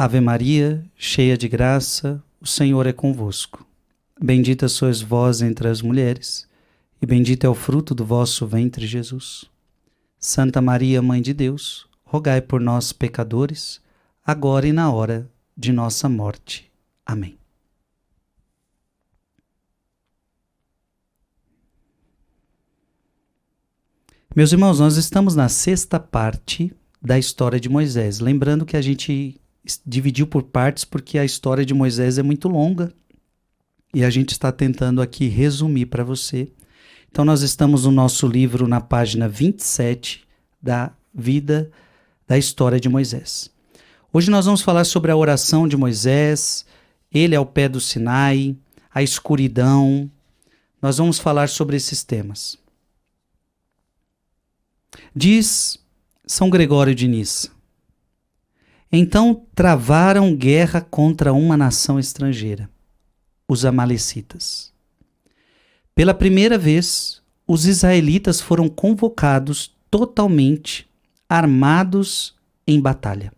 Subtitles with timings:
[0.00, 3.66] Ave Maria, cheia de graça, o Senhor é convosco.
[4.22, 6.48] Bendita sois vós entre as mulheres,
[7.02, 9.46] e bendito é o fruto do vosso ventre, Jesus.
[10.16, 13.80] Santa Maria, Mãe de Deus, rogai por nós, pecadores,
[14.24, 16.70] agora e na hora de nossa morte.
[17.04, 17.36] Amém.
[24.32, 26.72] Meus irmãos, nós estamos na sexta parte
[27.02, 28.20] da história de Moisés.
[28.20, 29.40] Lembrando que a gente
[29.84, 32.92] dividiu por partes porque a história de Moisés é muito longa
[33.94, 36.48] e a gente está tentando aqui resumir para você.
[37.10, 40.24] Então, nós estamos no nosso livro na página 27
[40.60, 41.70] da vida
[42.26, 43.50] da história de Moisés.
[44.12, 46.64] Hoje nós vamos falar sobre a oração de Moisés,
[47.12, 48.56] ele ao pé do Sinai,
[48.92, 50.10] a escuridão.
[50.80, 52.58] Nós vamos falar sobre esses temas.
[55.14, 55.78] Diz
[56.26, 57.50] São Gregório de Nissa:
[58.90, 62.68] então travaram guerra contra uma nação estrangeira,
[63.46, 64.72] os Amalecitas.
[65.94, 70.88] Pela primeira vez, os israelitas foram convocados totalmente
[71.28, 72.34] armados
[72.66, 73.32] em batalha.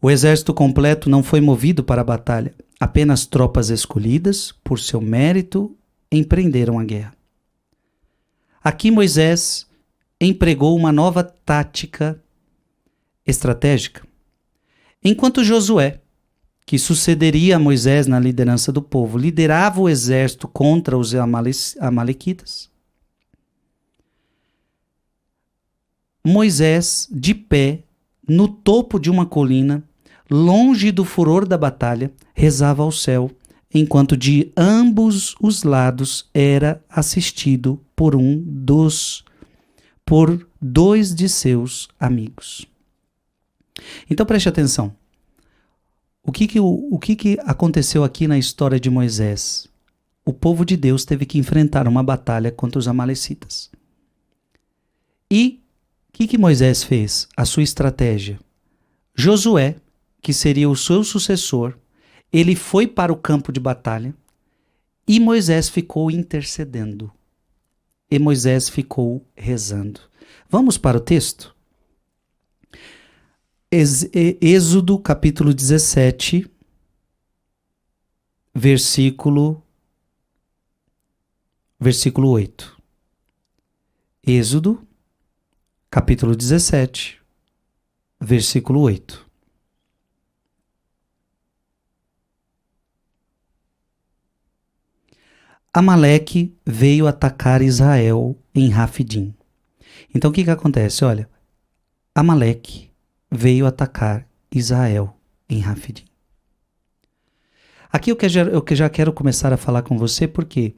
[0.00, 5.74] O exército completo não foi movido para a batalha, apenas tropas escolhidas, por seu mérito,
[6.12, 7.14] empreenderam a guerra.
[8.62, 9.66] Aqui Moisés
[10.20, 12.20] empregou uma nova tática
[13.26, 14.02] estratégica.
[15.02, 16.00] Enquanto Josué,
[16.64, 21.14] que sucederia a Moisés na liderança do povo, liderava o exército contra os
[21.80, 22.70] Amalequitas,
[26.28, 27.84] Moisés, de pé,
[28.28, 29.84] no topo de uma colina,
[30.28, 33.30] longe do furor da batalha, rezava ao céu,
[33.72, 39.24] enquanto de ambos os lados era assistido por um dos
[40.04, 42.66] por dois de seus amigos.
[44.08, 44.94] Então preste atenção.
[46.22, 49.68] O que que, o, o que que aconteceu aqui na história de Moisés?
[50.24, 53.70] O povo de Deus teve que enfrentar uma batalha contra os Amalecitas.
[55.30, 55.60] E
[56.08, 57.28] o que, que Moisés fez?
[57.36, 58.38] A sua estratégia.
[59.14, 59.76] Josué,
[60.20, 61.78] que seria o seu sucessor,
[62.32, 64.14] ele foi para o campo de batalha
[65.06, 67.10] e Moisés ficou intercedendo.
[68.10, 70.00] E Moisés ficou rezando.
[70.50, 71.55] Vamos para o texto?
[73.78, 76.50] Êxodo capítulo 17,
[78.54, 79.62] versículo
[81.78, 82.74] versículo 8.
[84.26, 84.82] Êxodo
[85.90, 87.20] capítulo 17,
[88.18, 89.26] versículo 8.
[95.70, 99.34] Amaleque veio atacar Israel em Rafidim.
[100.14, 101.04] Então o que que acontece?
[101.04, 101.28] Olha,
[102.14, 102.95] Amaleque
[103.36, 105.16] veio atacar Israel
[105.48, 106.04] em Rafidim.
[107.92, 110.74] Aqui eu que, já, eu que já quero começar a falar com você porque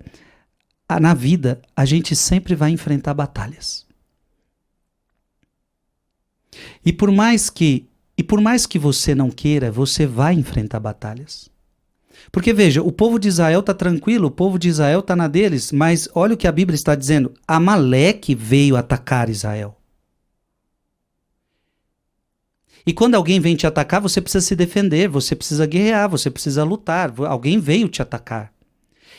[1.01, 3.87] na vida a gente sempre vai enfrentar batalhas.
[6.85, 11.49] E por mais que e por mais que você não queira, você vai enfrentar batalhas.
[12.33, 15.71] Porque veja, o povo de Israel está tranquilo, o povo de Israel está na deles,
[15.71, 19.78] mas olha o que a Bíblia está dizendo: Amaleque veio atacar Israel.
[22.89, 26.65] E quando alguém vem te atacar, você precisa se defender, você precisa guerrear, você precisa
[26.65, 27.13] lutar.
[27.27, 28.51] Alguém veio te atacar.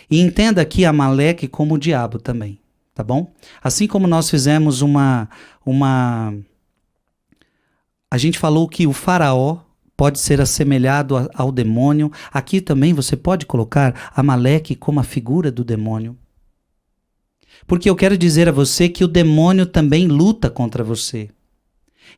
[0.10, 2.60] E entenda aqui Amaleque como o diabo também,
[2.96, 3.32] tá bom?
[3.62, 5.30] Assim como nós fizemos uma
[5.64, 6.34] uma
[8.10, 9.60] a gente falou que o faraó
[9.96, 12.12] pode ser assemelhado ao demônio.
[12.34, 16.18] Aqui também você pode colocar Amaleque como a figura do demônio.
[17.68, 21.30] Porque eu quero dizer a você que o demônio também luta contra você.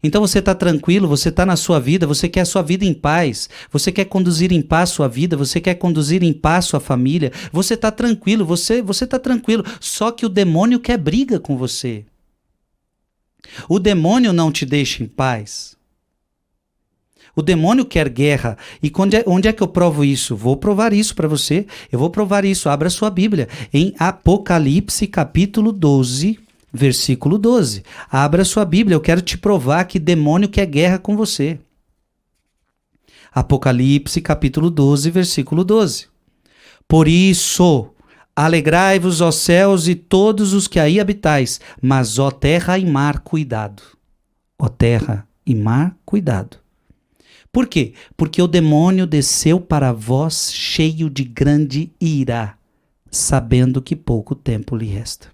[0.04, 2.94] Então você está tranquilo, você está na sua vida, você quer a sua vida em
[2.94, 7.32] paz, você quer conduzir em paz sua vida, você quer conduzir em paz sua família,
[7.52, 9.64] você está tranquilo, você você está tranquilo.
[9.80, 12.06] Só que o demônio quer briga com você.
[13.70, 15.76] O demônio não te deixa em paz.
[17.36, 18.58] O demônio quer guerra.
[18.82, 20.36] E onde é, onde é que eu provo isso?
[20.36, 21.66] Vou provar isso para você.
[21.92, 22.70] Eu vou provar isso.
[22.70, 23.48] Abra sua Bíblia.
[23.74, 26.40] Em Apocalipse, capítulo 12,
[26.72, 27.84] versículo 12.
[28.10, 31.60] Abra sua Bíblia, eu quero te provar que demônio quer guerra com você.
[33.32, 36.08] Apocalipse, capítulo 12, versículo 12.
[36.88, 37.90] Por isso,
[38.36, 43.82] alegrai-vos, ó céus e todos os que aí habitais, mas ó terra e mar, cuidado.
[44.60, 46.58] Ó terra e mar, cuidado.
[47.52, 47.94] Por quê?
[48.16, 52.58] Porque o demônio desceu para vós cheio de grande ira,
[53.10, 55.28] sabendo que pouco tempo lhe resta.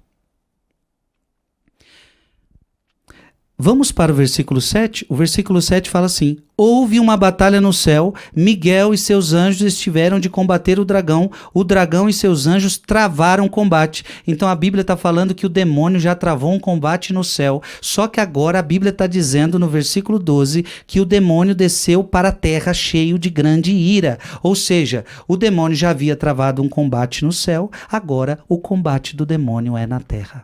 [3.60, 5.08] Vamos para o versículo 7?
[5.10, 10.20] O versículo 7 fala assim: Houve uma batalha no céu, Miguel e seus anjos estiveram
[10.20, 14.06] de combater o dragão, o dragão e seus anjos travaram o combate.
[14.28, 18.08] Então a Bíblia está falando que o demônio já travou um combate no céu, só
[18.08, 22.34] que agora a Bíblia está dizendo no versículo 12 que o demônio desceu para a
[22.34, 24.20] terra cheio de grande ira.
[24.44, 29.26] Ou seja, o demônio já havia travado um combate no céu, agora o combate do
[29.26, 30.44] demônio é na terra.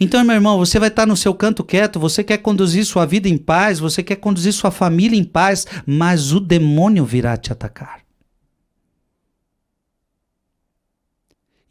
[0.00, 3.28] Então, meu irmão, você vai estar no seu canto quieto, você quer conduzir sua vida
[3.28, 8.00] em paz, você quer conduzir sua família em paz, mas o demônio virá te atacar.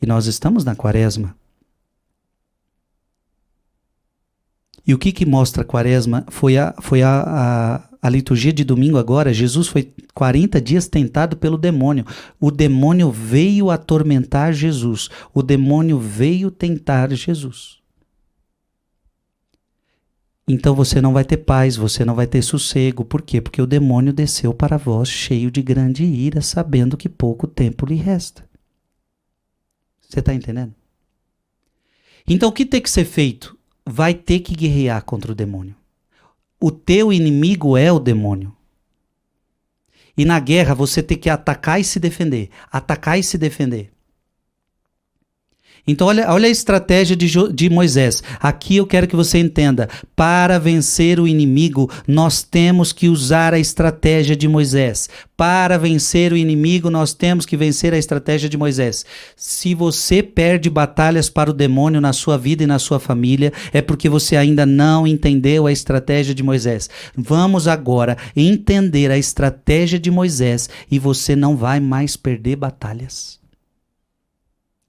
[0.02, 1.36] E nós estamos na quaresma.
[4.88, 8.64] E o que, que mostra a quaresma foi, a, foi a, a, a liturgia de
[8.64, 9.34] domingo agora.
[9.34, 12.06] Jesus foi 40 dias tentado pelo demônio.
[12.40, 15.10] O demônio veio atormentar Jesus.
[15.34, 17.84] O demônio veio tentar Jesus
[20.48, 23.04] então você não vai ter paz, você não vai ter sossego.
[23.04, 23.42] Por quê?
[23.42, 27.96] Porque o demônio desceu para vós cheio de grande ira, sabendo que pouco tempo lhe
[27.96, 28.48] resta.
[30.02, 30.74] Você está entendendo?
[32.28, 33.58] Então o que tem que ser feito?
[33.84, 35.76] Vai ter que guerrear contra o demônio.
[36.60, 38.56] O teu inimigo é o demônio.
[40.18, 42.50] E na guerra você tem que atacar e se defender.
[42.72, 43.92] Atacar e se defender.
[45.88, 48.24] Então, olha, olha a estratégia de, de Moisés.
[48.40, 53.60] Aqui eu quero que você entenda: para vencer o inimigo, nós temos que usar a
[53.60, 55.10] estratégia de Moisés.
[55.38, 59.06] Para vencer o inimigo, nós temos que vencer a estratégia de Moisés.
[59.36, 63.82] Se você perde batalhas para o demônio na sua vida e na sua família, é
[63.82, 66.90] porque você ainda não entendeu a estratégia de Moisés.
[67.16, 73.45] Vamos agora entender a estratégia de Moisés e você não vai mais perder batalhas.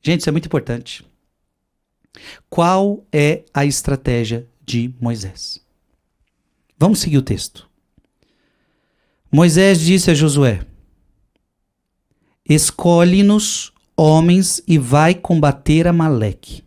[0.06, 1.04] Gente, isso é muito importante.
[2.48, 5.60] Qual é a estratégia de Moisés?
[6.78, 7.68] Vamos seguir o texto.
[9.32, 10.64] Moisés disse a Josué:
[12.48, 16.62] Escolhe-nos homens e vai combater Amaleque.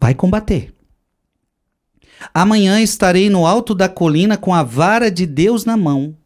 [0.00, 0.74] Vai combater.
[2.32, 6.16] Amanhã estarei no alto da colina com a vara de Deus na mão.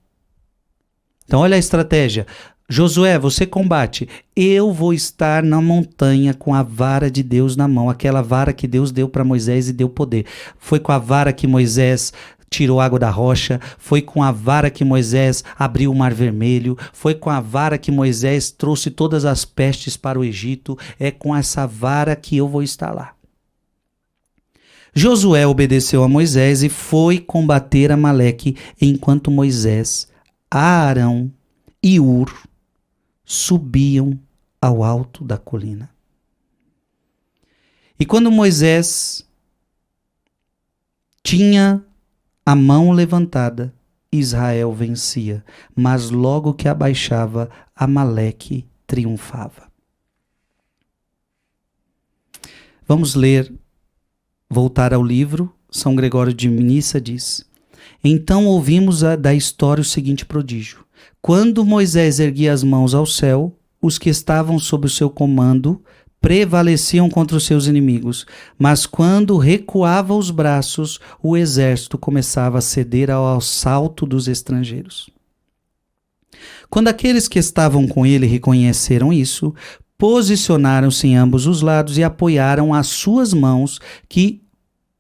[1.24, 2.24] Então, olha a estratégia.
[2.72, 4.08] Josué, você combate.
[4.36, 8.68] Eu vou estar na montanha com a vara de Deus na mão, aquela vara que
[8.68, 10.24] Deus deu para Moisés e deu poder.
[10.56, 12.12] Foi com a vara que Moisés
[12.48, 17.12] tirou água da rocha, foi com a vara que Moisés abriu o mar vermelho, foi
[17.12, 21.66] com a vara que Moisés trouxe todas as pestes para o Egito, é com essa
[21.66, 23.14] vara que eu vou estar lá.
[24.94, 30.06] Josué obedeceu a Moisés e foi combater Amaleque, enquanto Moisés,
[30.48, 31.32] Arão
[31.82, 32.32] e Ur
[33.30, 34.18] subiam
[34.60, 35.88] ao alto da colina.
[37.96, 39.24] E quando Moisés
[41.22, 41.80] tinha
[42.44, 43.72] a mão levantada,
[44.10, 45.44] Israel vencia,
[45.76, 49.70] mas logo que abaixava, Amaleque triunfava.
[52.84, 53.54] Vamos ler,
[54.48, 55.54] voltar ao livro.
[55.70, 57.48] São Gregório de Nissa diz:
[58.02, 60.84] Então ouvimos a, da história o seguinte prodígio.
[61.20, 65.82] Quando Moisés erguia as mãos ao céu, os que estavam sob o seu comando
[66.20, 68.26] prevaleciam contra os seus inimigos,
[68.58, 75.08] mas quando recuava os braços, o exército começava a ceder ao assalto dos estrangeiros.
[76.68, 79.54] Quando aqueles que estavam com ele reconheceram isso,
[79.96, 84.42] posicionaram-se em ambos os lados e apoiaram as suas mãos, que,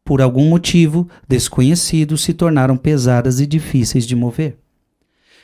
[0.04, 4.58] por algum motivo desconhecido, se tornaram pesadas e difíceis de mover.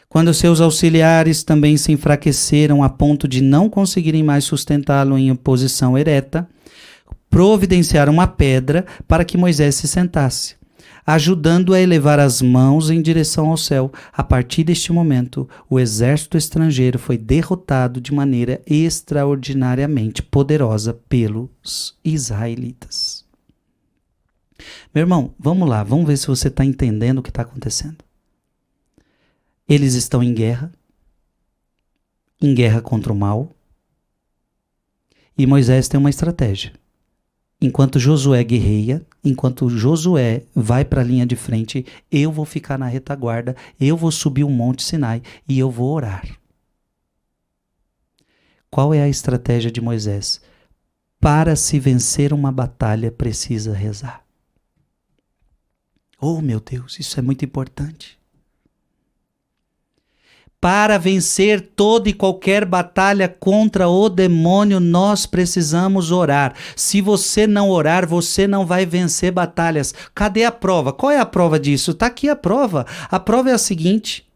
[0.09, 5.99] Quando seus auxiliares também se enfraqueceram a ponto de não conseguirem mais sustentá-lo em posição
[5.99, 6.49] ereta,
[7.29, 10.55] providenciaram uma pedra para que Moisés se sentasse,
[11.05, 13.93] ajudando a elevar as mãos em direção ao céu.
[14.13, 23.25] A partir deste momento, o exército estrangeiro foi derrotado de maneira extraordinariamente poderosa pelos israelitas.
[24.95, 28.06] Meu irmão, vamos lá, vamos ver se você está entendendo o que está acontecendo.
[29.69, 30.73] Eles estão em guerra,
[32.41, 33.51] em guerra contra o mal.
[35.37, 36.73] E Moisés tem uma estratégia.
[37.61, 42.87] Enquanto Josué guerreia, enquanto Josué vai para a linha de frente, eu vou ficar na
[42.87, 46.39] retaguarda, eu vou subir o Monte Sinai e eu vou orar.
[48.71, 50.41] Qual é a estratégia de Moisés?
[51.19, 54.25] Para se vencer uma batalha, precisa rezar.
[56.21, 58.16] Oh, meu Deus, isso é muito importante.
[60.61, 66.55] Para vencer toda e qualquer batalha contra o demônio, nós precisamos orar.
[66.75, 69.95] Se você não orar, você não vai vencer batalhas.
[70.15, 70.93] Cadê a prova?
[70.93, 71.91] Qual é a prova disso?
[71.91, 72.87] Está aqui a prova.
[73.11, 74.27] A prova é a seguinte: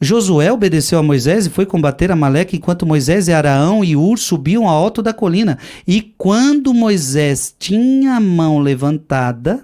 [0.00, 4.66] Josué obedeceu a Moisés e foi combater Amaleque enquanto Moisés e Araão e Ur subiam
[4.66, 5.58] ao alto da colina.
[5.86, 9.62] E quando Moisés tinha a mão levantada,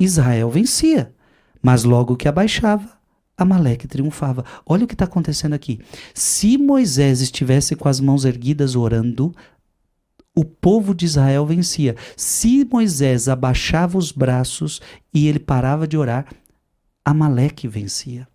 [0.00, 1.12] Israel vencia.
[1.60, 2.97] Mas logo que abaixava,
[3.38, 4.44] Amaleque triunfava.
[4.66, 5.80] Olha o que está acontecendo aqui.
[6.12, 9.32] Se Moisés estivesse com as mãos erguidas orando,
[10.34, 11.94] o povo de Israel vencia.
[12.16, 14.80] Se Moisés abaixava os braços
[15.14, 16.26] e ele parava de orar,
[17.04, 18.26] Amaleque vencia.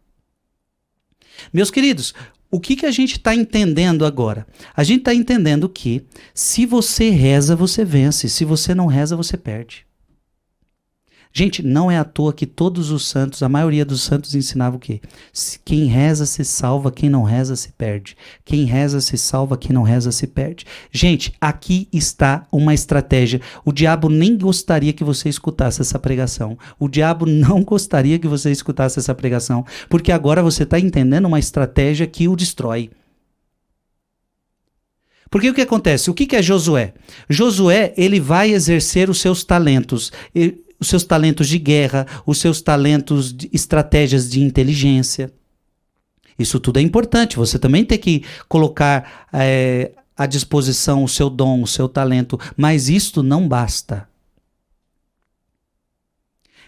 [1.51, 2.13] Meus queridos,
[2.50, 4.48] o que, que a gente está entendendo agora?
[4.75, 8.29] A gente está entendendo que se você reza, você vence.
[8.29, 9.86] Se você não reza, você perde.
[11.36, 14.80] Gente, não é à toa que todos os santos, a maioria dos santos ensinava o
[14.80, 15.02] quê?
[15.66, 18.16] Quem reza se salva, quem não reza se perde.
[18.46, 20.63] Quem reza se salva, quem não reza se perde.
[20.92, 23.42] Gente, aqui está uma estratégia.
[23.66, 26.56] O diabo nem gostaria que você escutasse essa pregação.
[26.78, 31.40] O diabo não gostaria que você escutasse essa pregação, porque agora você está entendendo uma
[31.40, 32.92] estratégia que o destrói.
[35.32, 36.12] Porque o que acontece?
[36.12, 36.94] O que, que é Josué?
[37.28, 40.12] Josué, ele vai exercer os seus talentos
[40.84, 45.34] os seus talentos de guerra, os seus talentos de estratégias de inteligência.
[46.38, 47.38] Isso tudo é importante.
[47.38, 52.90] Você também tem que colocar é, à disposição o seu dom, o seu talento, mas
[52.90, 54.08] isto não basta.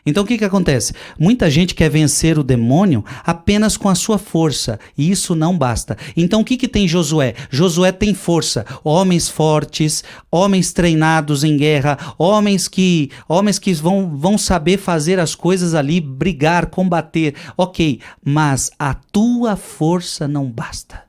[0.06, 0.94] Então o que, que acontece?
[1.18, 5.98] Muita gente quer vencer o demônio apenas com a sua força, e isso não basta.
[6.16, 7.34] Então o que, que tem Josué?
[7.50, 14.38] Josué tem força, homens fortes, homens treinados em guerra, homens que, homens que vão, vão
[14.38, 17.34] saber fazer as coisas ali, brigar, combater.
[17.58, 21.05] Ok, mas a tua força não basta.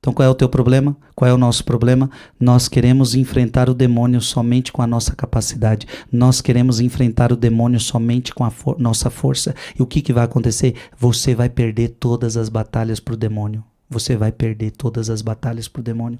[0.00, 0.96] Então qual é o teu problema?
[1.14, 2.10] Qual é o nosso problema?
[2.38, 5.86] Nós queremos enfrentar o demônio somente com a nossa capacidade.
[6.10, 9.54] Nós queremos enfrentar o demônio somente com a for nossa força.
[9.78, 10.74] E o que, que vai acontecer?
[10.96, 13.62] Você vai perder todas as batalhas para o demônio.
[13.90, 16.18] Você vai perder todas as batalhas para o demônio.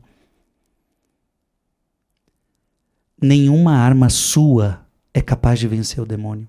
[3.22, 4.84] Nenhuma arma sua
[5.14, 6.46] é capaz de vencer o demônio.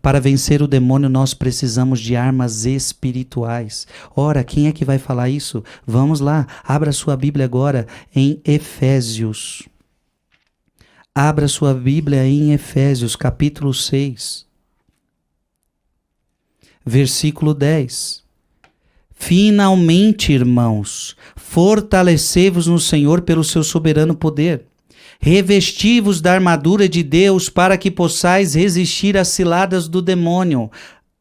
[0.00, 3.86] Para vencer o demônio, nós precisamos de armas espirituais.
[4.14, 5.64] Ora, quem é que vai falar isso?
[5.86, 9.62] Vamos lá, abra sua Bíblia agora em Efésios.
[11.14, 14.46] Abra sua Bíblia em Efésios, capítulo 6,
[16.84, 18.24] versículo 10.
[19.14, 24.66] Finalmente, irmãos, fortalecei-vos no Senhor pelo seu soberano poder
[25.26, 30.70] Revesti-vos da armadura de Deus para que possais resistir às ciladas do demônio.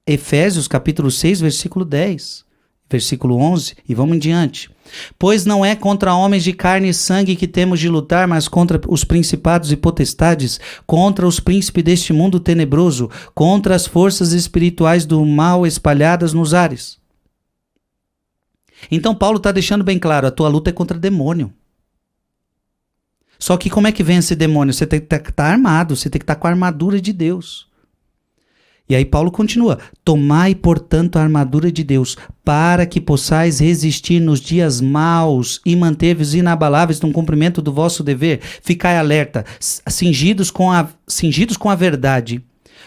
[0.05, 2.43] Efésios capítulo 6, versículo 10,
[2.89, 4.69] versículo 11 e vamos em diante.
[5.17, 8.81] Pois não é contra homens de carne e sangue que temos de lutar, mas contra
[8.89, 15.25] os principados e potestades, contra os príncipes deste mundo tenebroso, contra as forças espirituais do
[15.25, 16.98] mal espalhadas nos ares.
[18.91, 21.53] Então Paulo está deixando bem claro: a tua luta é contra demônio.
[23.43, 24.73] Só que como é que vem esse demônio?
[24.73, 27.01] Você tem que estar tá, tá armado, você tem que estar tá com a armadura
[27.01, 27.67] de Deus.
[28.88, 34.39] E aí Paulo continua: Tomai, portanto, a armadura de Deus, para que possais resistir nos
[34.39, 38.39] dias maus e manter-vos inabaláveis no cumprimento do vosso dever.
[38.62, 42.41] Ficai alerta, cingidos com a, cingidos com a verdade.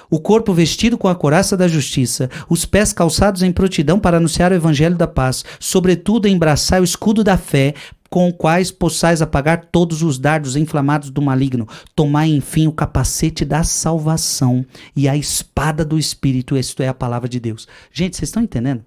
[0.08, 4.52] O corpo vestido com a coraça da justiça, os pés calçados em prontidão para anunciar
[4.52, 7.74] o evangelho da paz, sobretudo embraçai o escudo da fé,
[8.16, 11.68] com quais possais apagar todos os dardos inflamados do maligno.
[11.94, 14.64] Tomai, enfim, o capacete da salvação
[14.96, 17.68] e a espada do Espírito, isto é a palavra de Deus.
[17.92, 18.82] Gente, vocês estão entendendo?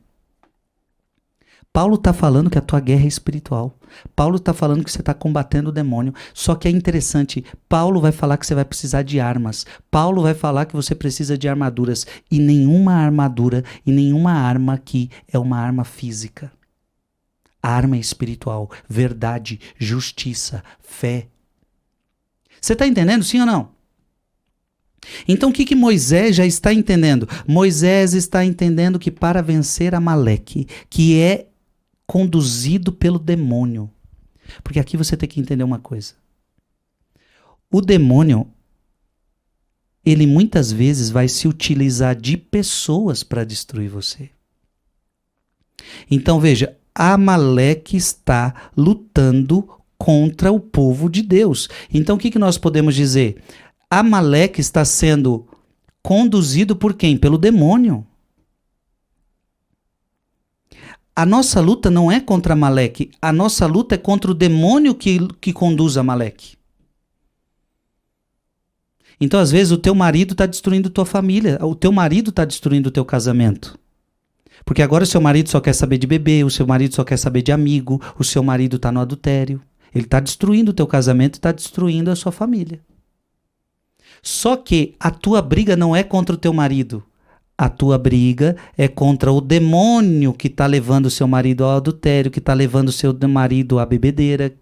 [1.72, 3.78] Paulo está falando que a tua guerra é espiritual.
[4.16, 6.12] Paulo está falando que você está combatendo o demônio.
[6.34, 9.64] Só que é interessante, Paulo vai falar que você vai precisar de armas.
[9.92, 12.08] Paulo vai falar que você precisa de armaduras.
[12.32, 16.52] E nenhuma armadura e nenhuma arma aqui é uma arma física
[17.62, 21.28] arma espiritual, verdade, justiça, fé.
[22.62, 23.72] Você está entendendo, sim ou não?
[25.28, 27.28] Então o que, que Moisés já está entendendo?
[27.48, 31.48] Moisés está entendendo que para vencer Amaleque, que é
[32.06, 33.90] conduzido pelo demônio.
[34.64, 36.16] Porque aqui você tem que entender uma coisa.
[37.72, 38.48] O demônio,
[40.04, 44.32] ele muitas vezes vai se utilizar de pessoas para destruir você.
[46.10, 51.70] Então veja, Amaleque está lutando contra o povo de Deus.
[51.94, 53.42] Então o que, que nós podemos dizer?
[53.90, 55.48] Amaleque está sendo
[56.02, 57.18] conduzido por quem?
[57.18, 58.06] Pelo demônio.
[61.16, 65.20] A nossa luta não é contra Maleque, a nossa luta é contra o demônio que,
[65.42, 66.58] que conduz a Maleque.
[69.20, 72.88] Então, às vezes, o teu marido está destruindo tua família, o teu marido está destruindo
[72.88, 73.78] o teu casamento.
[74.70, 77.18] Porque agora o seu marido só quer saber de beber, o seu marido só quer
[77.18, 79.60] saber de amigo, o seu marido está no adultério.
[79.96, 82.80] Ele está destruindo o teu casamento e está destruindo a sua família.
[84.22, 87.04] Só que a tua briga não é contra o teu marido.
[87.58, 92.30] A tua briga é contra o demônio que está levando o seu marido ao adultério,
[92.30, 94.54] que está levando o seu marido à bebedeira.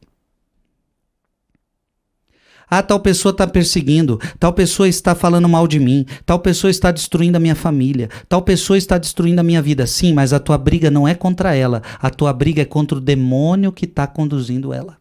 [2.69, 6.91] Ah, tal pessoa está perseguindo, tal pessoa está falando mal de mim, tal pessoa está
[6.91, 9.87] destruindo a minha família, tal pessoa está destruindo a minha vida.
[9.87, 13.01] Sim, mas a tua briga não é contra ela, a tua briga é contra o
[13.01, 14.97] demônio que está conduzindo ela.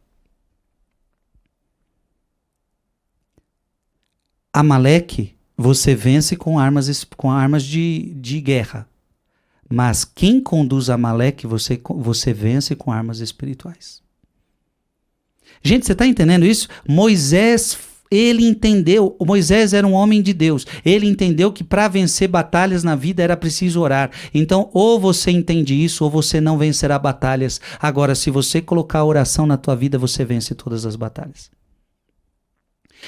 [4.52, 8.88] Amaleque, você vence com armas, com armas de, de guerra.
[9.68, 14.05] Mas quem conduz Amaleque, você, você vence com armas espirituais.
[15.66, 16.68] Gente, você está entendendo isso?
[16.88, 17.76] Moisés,
[18.08, 19.16] ele entendeu.
[19.20, 20.64] Moisés era um homem de Deus.
[20.85, 24.12] Ele entendeu que para vencer batalhas na vida era preciso orar.
[24.32, 27.61] Então, ou você entende isso, ou você não vencerá batalhas.
[27.80, 31.50] Agora, se você colocar a oração na tua vida, você vence todas as batalhas.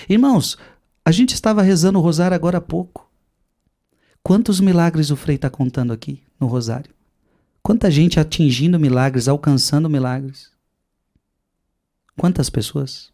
[0.09, 0.59] Irmãos,
[1.05, 3.09] a gente estava rezando o rosário agora há pouco.
[4.21, 6.93] Quantos milagres o Frei está contando aqui no rosário?
[7.63, 10.58] Quanta gente atingindo milagres, alcançando milagres?
[12.19, 13.13] Quantas pessoas?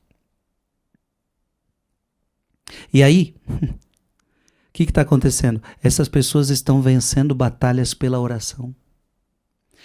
[2.90, 3.68] E aí, o
[4.72, 5.62] que está acontecendo?
[5.82, 8.74] Essas pessoas estão vencendo batalhas pela oração.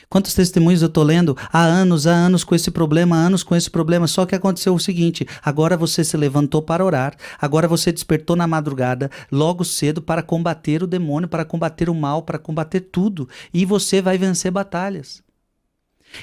[0.07, 3.53] Quantos testemunhos eu estou lendo há anos, há anos com esse problema, há anos com
[3.53, 7.91] esse problema, só que aconteceu o seguinte: agora você se levantou para orar, agora você
[7.91, 12.79] despertou na madrugada, logo cedo, para combater o demônio, para combater o mal, para combater
[12.79, 15.21] tudo, e você vai vencer batalhas.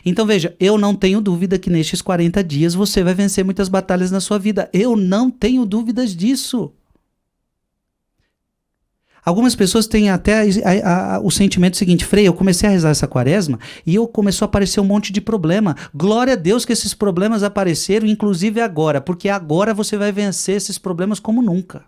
[0.04, 4.10] Então veja, eu não tenho dúvida que nestes 40 dias você vai vencer muitas batalhas
[4.10, 4.68] na sua vida.
[4.72, 6.72] Eu não tenho dúvidas disso.
[9.26, 12.90] Algumas pessoas têm até a, a, a, o sentimento seguinte: Frei, eu comecei a rezar
[12.90, 15.76] essa quaresma e eu começou a aparecer um monte de problema.
[15.92, 20.78] Glória a Deus que esses problemas apareceram, inclusive agora, porque agora você vai vencer esses
[20.78, 21.84] problemas como nunca.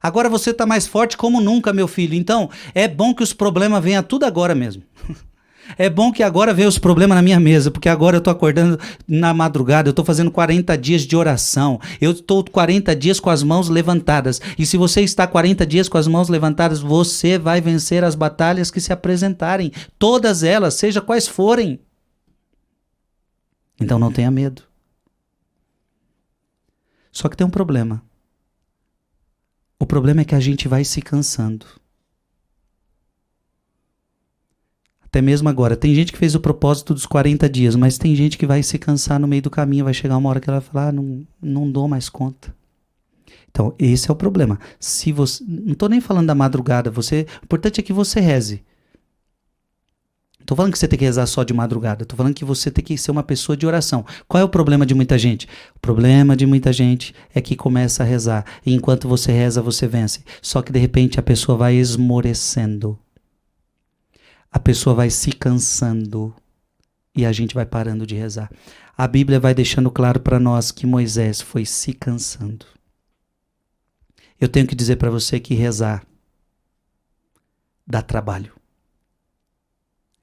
[0.00, 2.14] Agora você está mais forte como nunca, meu filho.
[2.14, 4.82] Então, é bom que os problemas venham tudo agora mesmo.
[5.76, 8.78] É bom que agora veio os problemas na minha mesa, porque agora eu tô acordando
[9.06, 11.80] na madrugada, eu tô fazendo 40 dias de oração.
[12.00, 14.40] Eu estou 40 dias com as mãos levantadas.
[14.58, 18.70] E se você está 40 dias com as mãos levantadas, você vai vencer as batalhas
[18.70, 21.80] que se apresentarem, todas elas, seja quais forem.
[23.80, 24.62] Então não tenha medo.
[27.12, 28.02] Só que tem um problema.
[29.78, 31.66] O problema é que a gente vai se cansando.
[35.08, 35.76] Até mesmo agora.
[35.76, 38.78] Tem gente que fez o propósito dos 40 dias, mas tem gente que vai se
[38.78, 41.26] cansar no meio do caminho, vai chegar uma hora que ela vai falar, ah, não,
[41.40, 42.54] não dou mais conta.
[43.50, 44.58] Então, esse é o problema.
[44.78, 48.62] Se você, não estou nem falando da madrugada, você, o importante é que você reze.
[50.38, 52.04] Estou falando que você tem que rezar só de madrugada.
[52.04, 54.04] Estou falando que você tem que ser uma pessoa de oração.
[54.26, 55.46] Qual é o problema de muita gente?
[55.76, 58.44] O problema de muita gente é que começa a rezar.
[58.64, 60.20] E enquanto você reza, você vence.
[60.40, 62.98] Só que de repente a pessoa vai esmorecendo
[64.58, 66.34] a pessoa vai se cansando
[67.14, 68.50] e a gente vai parando de rezar.
[68.96, 72.66] A Bíblia vai deixando claro para nós que Moisés foi se cansando.
[74.40, 76.04] Eu tenho que dizer para você que rezar
[77.86, 78.52] dá trabalho.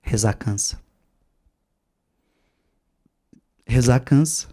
[0.01, 0.81] Rezar cansa.
[3.65, 4.49] Rezar cansa.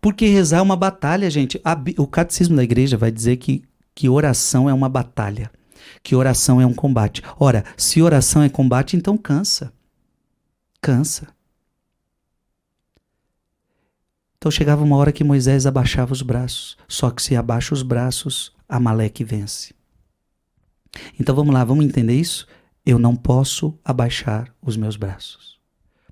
[0.00, 1.62] Porque rezar é uma batalha, gente.
[1.96, 3.62] o catecismo da igreja vai dizer que,
[3.94, 5.48] que oração é uma batalha
[6.02, 7.22] que oração é um combate.
[7.38, 9.72] Ora, se oração é combate, então cansa.
[10.80, 11.28] Cansa.
[14.38, 16.76] Então chegava uma hora que Moisés abaixava os braços.
[16.86, 19.74] Só que se abaixa os braços, Amaleque vence.
[21.18, 22.46] Então vamos lá, vamos entender isso?
[22.84, 25.58] Eu não posso abaixar os meus braços.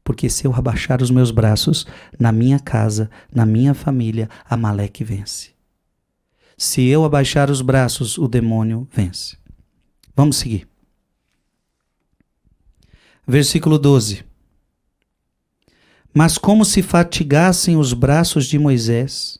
[0.02, 1.86] Porque se eu abaixar os meus braços,
[2.18, 5.54] na minha casa, na minha família, Amaleque vence.
[6.56, 9.36] Se eu abaixar os braços, o demônio vence.
[10.16, 10.68] Vamos seguir.
[13.26, 14.24] Versículo 12.
[16.12, 19.38] Mas como se fatigassem os braços de Moisés,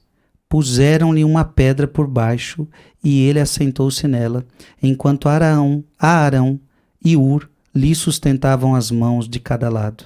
[0.49, 2.67] puseram-lhe uma pedra por baixo,
[3.03, 4.45] e ele assentou-se nela,
[4.83, 6.59] enquanto Arão, Arão
[7.05, 10.05] e Ur lhe sustentavam as mãos de cada lado.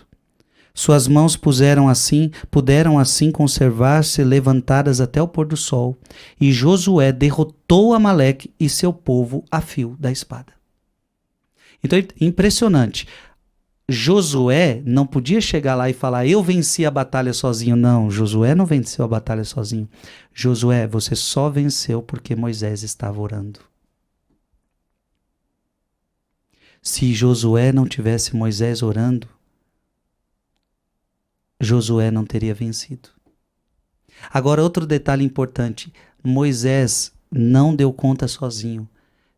[0.75, 5.97] Suas mãos puseram assim, puderam assim conservar-se levantadas até o pôr do sol,
[6.41, 10.58] e Josué derrotou Amaleque e seu povo a fio da espada.
[11.83, 13.07] Então, impressionante.
[13.91, 17.75] Josué não podia chegar lá e falar: Eu venci a batalha sozinho.
[17.75, 19.89] Não, Josué não venceu a batalha sozinho.
[20.35, 23.61] Josué, você só venceu porque Moisés estava orando.
[26.83, 29.29] Se Josué não tivesse Moisés orando,
[31.61, 33.09] Josué não teria vencido.
[34.31, 35.91] Agora, outro detalhe importante:
[36.23, 38.89] Moisés não deu conta sozinho.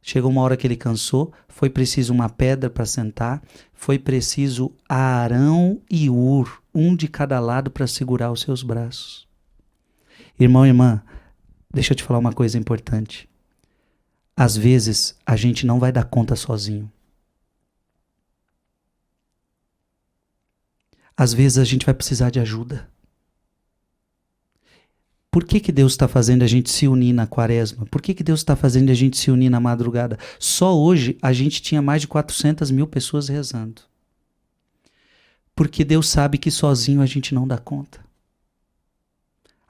[0.03, 3.43] Chegou uma hora que ele cansou, foi preciso uma pedra para sentar,
[3.75, 9.29] foi preciso Arão e Ur, um de cada lado para segurar os seus braços.
[10.39, 11.03] Irmão e irmã,
[11.73, 13.29] deixa eu te falar uma coisa importante.
[14.35, 16.91] Às vezes a gente não vai dar conta sozinho.
[21.15, 22.89] Às vezes a gente vai precisar de ajuda.
[25.31, 27.87] Por que, que Deus está fazendo a gente se unir na quaresma?
[27.87, 30.19] Por que, que Deus está fazendo a gente se unir na madrugada?
[30.41, 33.83] Só hoje a gente tinha mais de 400 mil pessoas rezando.
[35.55, 38.01] Porque Deus sabe que sozinho a gente não dá conta.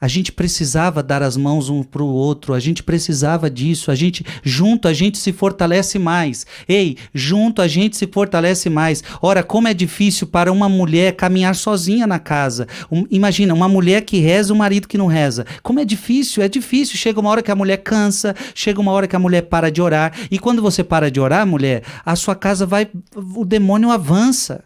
[0.00, 3.94] A gente precisava dar as mãos um para o outro, a gente precisava disso, a
[3.94, 6.46] gente junto a gente se fortalece mais.
[6.66, 9.04] Ei, junto a gente se fortalece mais.
[9.20, 12.66] Ora, como é difícil para uma mulher caminhar sozinha na casa.
[12.90, 15.44] Um, imagina, uma mulher que reza, um marido que não reza.
[15.62, 16.96] Como é difícil, é difícil.
[16.96, 19.82] Chega uma hora que a mulher cansa, chega uma hora que a mulher para de
[19.82, 24.64] orar, e quando você para de orar, mulher, a sua casa vai o demônio avança.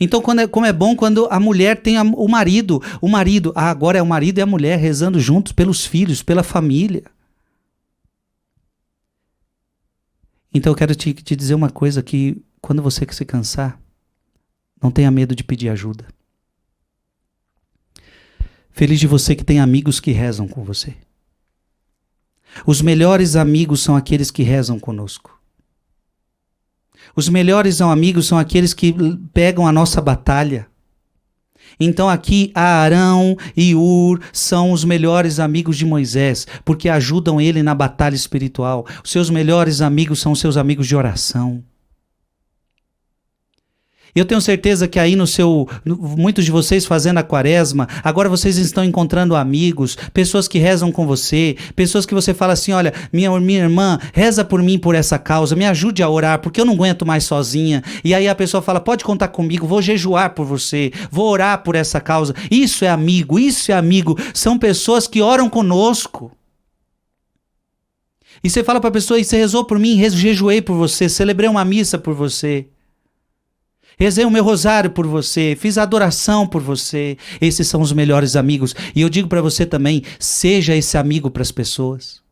[0.00, 3.52] Então, quando é, como é bom quando a mulher tem a, o marido, o marido,
[3.54, 7.04] ah, agora é o marido e a mulher rezando juntos pelos filhos, pela família.
[10.54, 13.80] Então, eu quero te, te dizer uma coisa: que quando você se cansar,
[14.80, 16.06] não tenha medo de pedir ajuda.
[18.70, 20.94] Feliz de você que tem amigos que rezam com você.
[22.64, 25.37] Os melhores amigos são aqueles que rezam conosco.
[27.14, 28.94] Os melhores amigos são aqueles que
[29.32, 30.66] pegam a nossa batalha.
[31.80, 37.74] Então aqui Arão e Ur são os melhores amigos de Moisés, porque ajudam ele na
[37.74, 38.86] batalha espiritual.
[39.04, 41.62] Os seus melhores amigos são seus amigos de oração.
[44.14, 45.68] Eu tenho certeza que aí no seu.
[45.84, 51.06] Muitos de vocês fazendo a quaresma, agora vocês estão encontrando amigos, pessoas que rezam com
[51.06, 55.18] você, pessoas que você fala assim: olha, minha, minha irmã, reza por mim por essa
[55.18, 57.82] causa, me ajude a orar, porque eu não aguento mais sozinha.
[58.02, 61.74] E aí a pessoa fala: pode contar comigo, vou jejuar por você, vou orar por
[61.74, 62.34] essa causa.
[62.50, 64.16] Isso é amigo, isso é amigo.
[64.32, 66.32] São pessoas que oram conosco.
[68.42, 71.48] E você fala para a pessoa: e você rezou por mim, jejuei por você, celebrei
[71.48, 72.66] uma missa por você.
[73.98, 77.18] Rezei o meu rosário por você, fiz adoração por você.
[77.40, 78.74] Esses são os melhores amigos.
[78.94, 82.22] E eu digo para você também: seja esse amigo para as pessoas.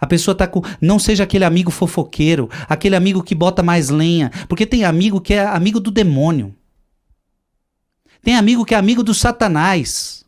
[0.00, 0.62] A pessoa tá com.
[0.80, 4.30] Não seja aquele amigo fofoqueiro, aquele amigo que bota mais lenha.
[4.48, 6.54] Porque tem amigo que é amigo do demônio.
[8.22, 10.21] Tem amigo que é amigo do Satanás.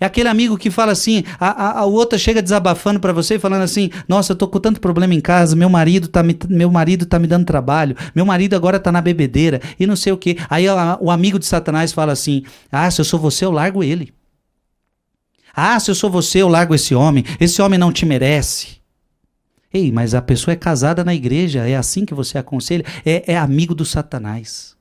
[0.00, 3.62] É aquele amigo que fala assim, a, a, a outra chega desabafando para você, falando
[3.62, 7.04] assim: "Nossa, eu tô com tanto problema em casa, meu marido tá me, meu marido
[7.04, 10.38] tá me dando trabalho, meu marido agora tá na bebedeira e não sei o quê".
[10.48, 13.84] Aí a, o amigo de Satanás fala assim: "Ah, se eu sou você, eu largo
[13.84, 14.12] ele".
[15.54, 17.24] Ah, se eu sou você, eu largo esse homem.
[17.38, 18.80] Esse homem não te merece.
[19.72, 22.84] Ei, mas a pessoa é casada na igreja, é assim que você aconselha?
[23.04, 24.76] É, é amigo do Satanás.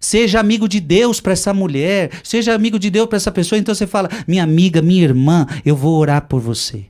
[0.00, 3.58] Seja amigo de Deus para essa mulher, seja amigo de Deus para essa pessoa.
[3.58, 6.86] Então você fala: minha amiga, minha irmã, eu vou orar por você.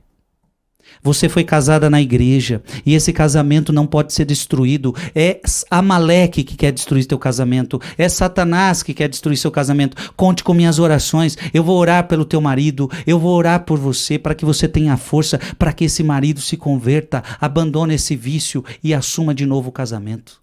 [1.03, 4.95] Você foi casada na igreja e esse casamento não pode ser destruído.
[5.15, 7.81] É Amaleque que quer destruir teu casamento.
[7.97, 10.11] É Satanás que quer destruir seu casamento.
[10.15, 11.37] Conte com minhas orações.
[11.53, 12.89] Eu vou orar pelo teu marido.
[13.07, 16.55] Eu vou orar por você para que você tenha força para que esse marido se
[16.55, 20.40] converta, abandone esse vício e assuma de novo o casamento.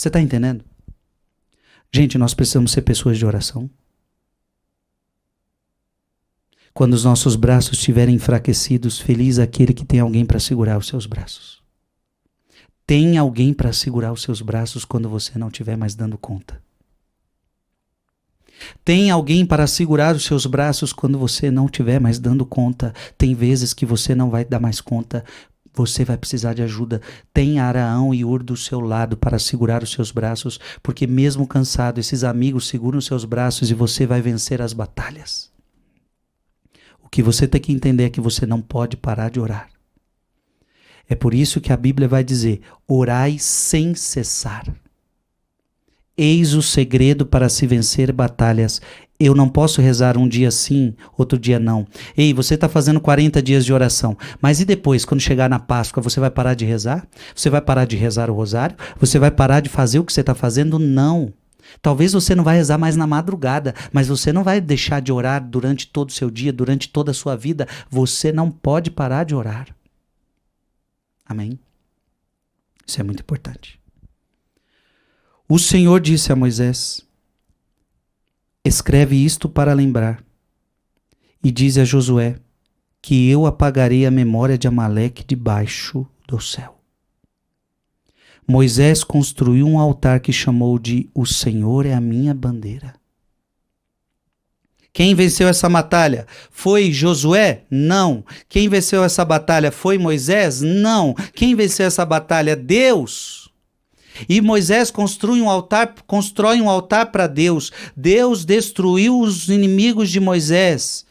[0.00, 0.64] Você está entendendo?
[1.92, 3.68] Gente, nós precisamos ser pessoas de oração.
[6.72, 11.04] Quando os nossos braços estiverem enfraquecidos, feliz aquele que tem alguém para segurar os seus
[11.04, 11.62] braços.
[12.86, 16.62] Tem alguém para segurar os seus braços quando você não estiver mais dando conta.
[18.82, 22.94] Tem alguém para segurar os seus braços quando você não estiver mais dando conta.
[23.18, 25.24] Tem vezes que você não vai dar mais conta
[25.72, 27.00] você vai precisar de ajuda.
[27.32, 31.98] Tem Araão e Ur do seu lado para segurar os seus braços, porque mesmo cansado,
[31.98, 35.50] esses amigos seguram os seus braços e você vai vencer as batalhas.
[37.02, 39.68] O que você tem que entender é que você não pode parar de orar.
[41.08, 44.64] É por isso que a Bíblia vai dizer: orai sem cessar.
[46.16, 48.80] Eis o segredo para se vencer batalhas.
[49.22, 51.86] Eu não posso rezar um dia sim, outro dia não.
[52.16, 56.02] Ei, você está fazendo 40 dias de oração, mas e depois, quando chegar na Páscoa,
[56.02, 57.06] você vai parar de rezar?
[57.36, 58.74] Você vai parar de rezar o rosário?
[58.98, 60.78] Você vai parar de fazer o que você está fazendo?
[60.78, 61.34] Não.
[61.82, 65.46] Talvez você não vai rezar mais na madrugada, mas você não vai deixar de orar
[65.46, 67.68] durante todo o seu dia, durante toda a sua vida.
[67.90, 69.68] Você não pode parar de orar.
[71.26, 71.60] Amém?
[72.86, 73.78] Isso é muito importante.
[75.46, 77.06] O Senhor disse a Moisés:
[78.64, 80.22] Escreve isto para lembrar.
[81.42, 82.36] E diz a Josué:
[83.00, 86.78] Que eu apagarei a memória de Amaleque debaixo do céu.
[88.46, 92.94] Moisés construiu um altar que chamou de O Senhor é a minha bandeira.
[94.92, 96.26] Quem venceu essa batalha?
[96.50, 97.62] Foi Josué?
[97.70, 98.24] Não.
[98.48, 100.60] Quem venceu essa batalha foi Moisés?
[100.60, 101.14] Não.
[101.32, 102.56] Quem venceu essa batalha?
[102.56, 103.49] Deus.
[104.28, 107.70] E Moisés constrói um altar, constrói um altar para Deus.
[107.96, 111.06] Deus destruiu os inimigos de Moisés.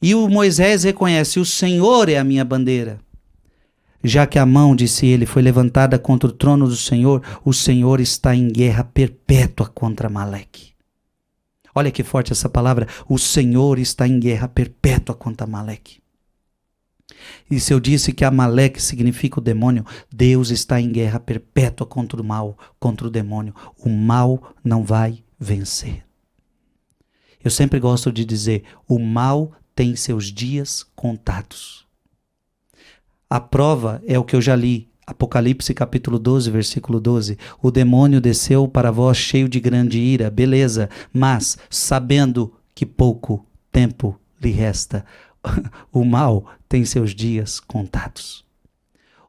[0.00, 2.98] E o Moisés reconhece: "O Senhor é a minha bandeira".
[4.04, 8.00] Já que a mão, disse ele, foi levantada contra o trono do Senhor, o Senhor
[8.00, 10.72] está em guerra perpétua contra Maleque.
[11.74, 12.86] Olha que forte essa palavra.
[13.08, 16.01] O Senhor está em guerra perpétua contra Maleque.
[17.50, 22.20] E se eu disse que Amaleque significa o demônio, Deus está em guerra perpétua contra
[22.20, 23.54] o mal, contra o demônio.
[23.78, 26.04] O mal não vai vencer.
[27.44, 31.86] Eu sempre gosto de dizer: o mal tem seus dias contados.
[33.28, 34.88] A prova é o que eu já li.
[35.04, 37.36] Apocalipse capítulo 12, versículo 12.
[37.60, 44.18] O demônio desceu para vós cheio de grande ira, beleza, mas sabendo que pouco tempo
[44.40, 45.04] lhe resta,
[45.92, 48.46] o mal tem seus dias contados.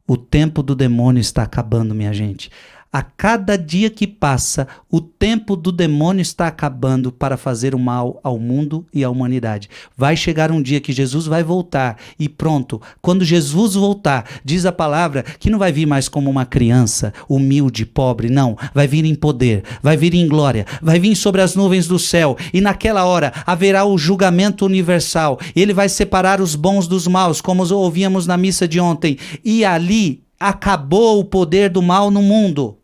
[0.07, 2.49] O tempo do demônio está acabando, minha gente.
[2.95, 8.19] A cada dia que passa, o tempo do demônio está acabando para fazer o mal
[8.23, 9.67] ao mundo e à humanidade.
[9.97, 12.79] Vai chegar um dia que Jesus vai voltar e pronto.
[13.01, 17.83] Quando Jesus voltar, diz a palavra que não vai vir mais como uma criança, humilde,
[17.83, 18.55] pobre, não.
[18.75, 22.37] Vai vir em poder, vai vir em glória, vai vir sobre as nuvens do céu
[22.53, 25.39] e naquela hora haverá o julgamento universal.
[25.55, 29.17] Ele vai separar os bons dos maus, como ouvíamos na missa de ontem.
[29.43, 32.77] E ali acabou o poder do mal no mundo.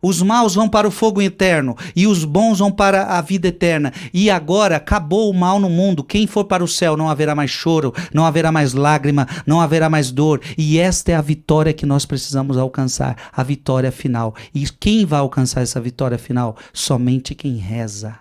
[0.00, 3.92] Os maus vão para o fogo eterno e os bons vão para a vida eterna.
[4.12, 6.04] E agora acabou o mal no mundo.
[6.04, 9.90] Quem for para o céu não haverá mais choro, não haverá mais lágrima, não haverá
[9.90, 10.40] mais dor.
[10.56, 14.34] E esta é a vitória que nós precisamos alcançar a vitória final.
[14.54, 16.56] E quem vai alcançar essa vitória final?
[16.72, 18.18] Somente quem reza.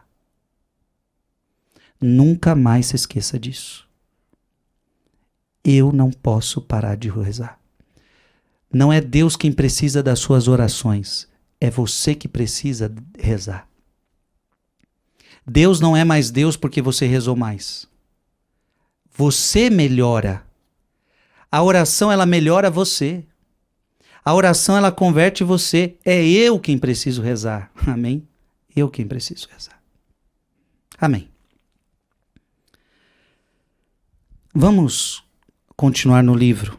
[2.02, 3.86] Nunca mais se esqueça disso.
[5.64, 7.60] Eu não posso parar de rezar.
[8.72, 11.28] Não é Deus quem precisa das suas orações
[11.60, 13.68] é você que precisa rezar.
[15.46, 17.88] Deus não é mais Deus porque você rezou mais.
[19.16, 20.46] Você melhora.
[21.52, 23.26] A oração ela melhora você.
[24.24, 25.98] A oração ela converte você.
[26.04, 27.72] É eu quem preciso rezar.
[27.88, 28.28] Amém?
[28.76, 29.82] Eu quem preciso rezar.
[31.00, 31.30] Amém.
[34.54, 35.24] Vamos
[35.76, 36.78] continuar no livro.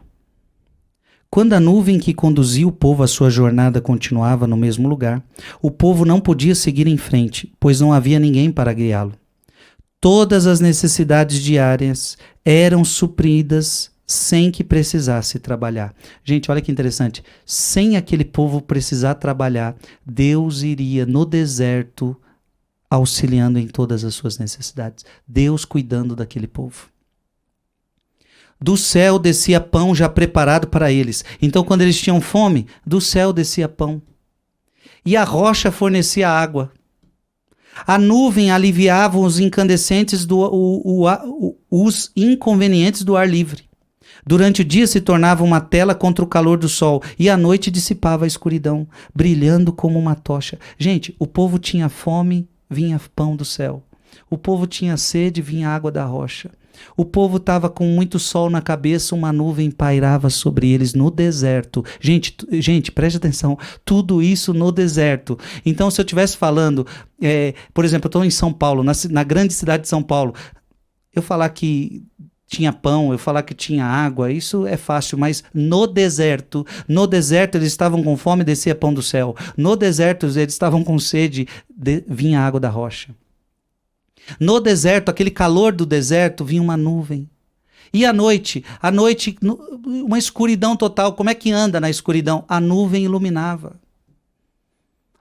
[1.31, 5.23] Quando a nuvem que conduzia o povo à sua jornada continuava no mesmo lugar,
[5.61, 9.13] o povo não podia seguir em frente, pois não havia ninguém para guiá-lo.
[10.01, 15.93] Todas as necessidades diárias eram supridas sem que precisasse trabalhar.
[16.23, 17.23] Gente, olha que interessante.
[17.45, 22.17] Sem aquele povo precisar trabalhar, Deus iria no deserto
[22.89, 25.05] auxiliando em todas as suas necessidades.
[25.27, 26.89] Deus cuidando daquele povo.
[28.61, 31.23] Do céu descia pão já preparado para eles.
[31.41, 34.01] Então, quando eles tinham fome, do céu descia pão.
[35.05, 36.71] E a rocha fornecia água.
[37.87, 43.69] A nuvem aliviava os incandescentes do o, o, o, os inconvenientes do ar livre.
[44.25, 47.71] Durante o dia se tornava uma tela contra o calor do sol e à noite
[47.71, 50.59] dissipava a escuridão, brilhando como uma tocha.
[50.77, 53.81] Gente, o povo tinha fome, vinha pão do céu.
[54.29, 56.51] O povo tinha sede, vinha água da rocha.
[56.95, 61.83] O povo estava com muito sol na cabeça, uma nuvem pairava sobre eles no deserto.
[61.99, 65.37] Gente, gente, preste atenção, tudo isso no deserto.
[65.65, 66.85] Então, se eu estivesse falando,
[67.21, 70.33] é, por exemplo, eu estou em São Paulo, na, na grande cidade de São Paulo,
[71.15, 72.03] eu falar que
[72.49, 77.55] tinha pão, eu falar que tinha água, isso é fácil, mas no deserto, no deserto
[77.55, 79.35] eles estavam com fome, descia pão do céu.
[79.55, 83.13] No deserto eles estavam com sede, de, vinha água da rocha.
[84.39, 87.29] No deserto, aquele calor do deserto, vinha uma nuvem.
[87.93, 89.37] E à noite, à noite,
[89.85, 91.13] uma escuridão total.
[91.13, 92.43] Como é que anda na escuridão?
[92.47, 93.79] A nuvem iluminava.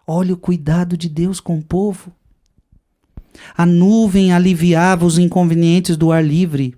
[0.07, 2.12] Olha o cuidado de Deus com o povo.
[3.57, 6.75] A nuvem aliviava os inconvenientes do ar livre.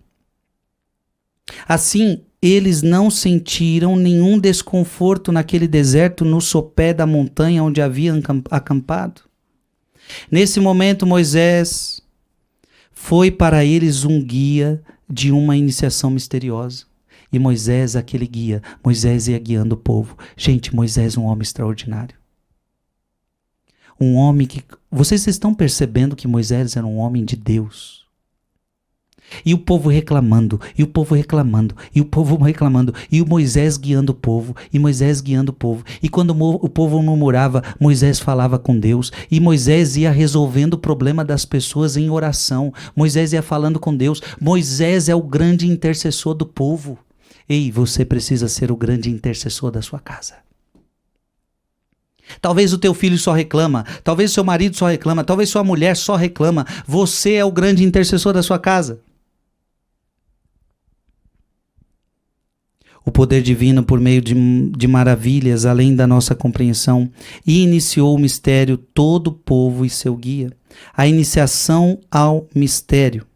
[1.67, 9.23] Assim, eles não sentiram nenhum desconforto naquele deserto no sopé da montanha onde haviam acampado.
[10.31, 12.01] Nesse momento, Moisés
[13.03, 16.85] foi para eles um guia de uma iniciação misteriosa.
[17.33, 20.19] E Moisés, aquele guia, Moisés ia guiando o povo.
[20.37, 22.15] Gente, Moisés é um homem extraordinário.
[23.99, 24.63] Um homem que.
[24.91, 28.00] Vocês estão percebendo que Moisés era um homem de Deus.
[29.45, 33.77] E o povo reclamando, e o povo reclamando, e o povo reclamando, e o Moisés
[33.77, 35.85] guiando o povo, e Moisés guiando o povo.
[36.03, 41.25] E quando o povo murmurava, Moisés falava com Deus, e Moisés ia resolvendo o problema
[41.25, 42.73] das pessoas em oração.
[42.95, 44.21] Moisés ia falando com Deus.
[44.41, 46.99] Moisés é o grande intercessor do povo.
[47.49, 50.35] Ei, você precisa ser o grande intercessor da sua casa.
[52.41, 55.97] Talvez o teu filho só reclama, talvez o seu marido só reclama, talvez sua mulher
[55.97, 56.67] só reclama.
[56.87, 59.01] Você é o grande intercessor da sua casa.
[63.11, 64.35] O poder divino por meio de,
[64.71, 67.11] de maravilhas além da nossa compreensão,
[67.47, 70.51] e iniciou o mistério todo o povo e seu guia.
[70.97, 73.27] A iniciação ao mistério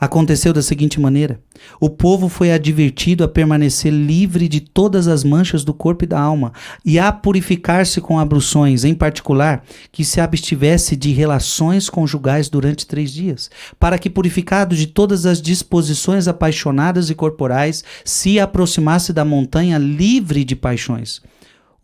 [0.00, 1.40] aconteceu da seguinte maneira:
[1.80, 6.20] o povo foi advertido a permanecer livre de todas as manchas do corpo e da
[6.20, 6.52] alma
[6.84, 13.12] e a purificar-se com abluções, em particular, que se abstivesse de relações conjugais durante três
[13.12, 19.78] dias, para que, purificado de todas as disposições apaixonadas e corporais, se aproximasse da montanha
[19.78, 21.20] livre de paixões.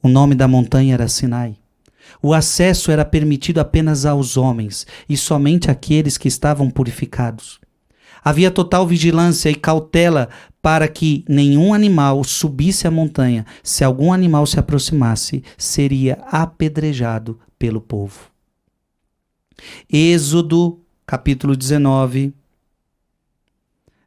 [0.03, 1.57] O nome da montanha era Sinai.
[2.22, 7.63] O acesso era permitido apenas aos homens e somente àqueles que estavam purificados.
[8.24, 10.30] Havia total vigilância e cautela
[10.62, 13.44] para que nenhum animal subisse a montanha.
[13.62, 18.30] Se algum animal se aproximasse, seria apedrejado pelo povo.
[19.92, 22.32] Êxodo, capítulo 19,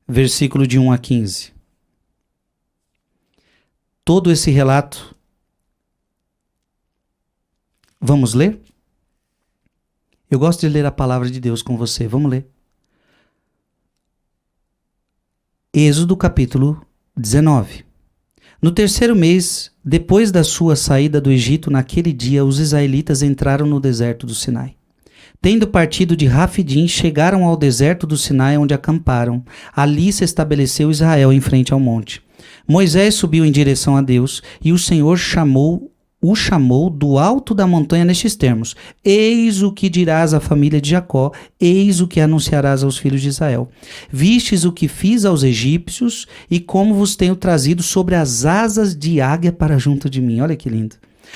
[0.07, 1.53] versículo de 1 a 15.
[4.03, 5.15] Todo esse relato.
[8.01, 8.59] Vamos ler?
[10.29, 12.07] Eu gosto de ler a palavra de Deus com você.
[12.07, 12.56] Vamos ler.
[15.79, 16.81] Êxodo capítulo
[17.15, 17.85] 19.
[18.59, 23.79] No terceiro mês, depois da sua saída do Egito, naquele dia os israelitas entraram no
[23.79, 24.73] deserto do Sinai.
[25.39, 29.45] Tendo partido de Rafidim, chegaram ao deserto do Sinai, onde acamparam.
[29.71, 32.23] Ali se estabeleceu Israel em frente ao monte.
[32.67, 37.67] Moisés subiu em direção a Deus, e o Senhor chamou o chamou do alto da
[37.67, 42.83] montanha nestes termos: Eis o que dirás à família de Jacó, eis o que anunciarás
[42.83, 43.69] aos filhos de Israel.
[44.11, 49.21] Vistes o que fiz aos egípcios e como vos tenho trazido sobre as asas de
[49.21, 50.41] águia para junto de mim.
[50.41, 50.95] Olha que lindo.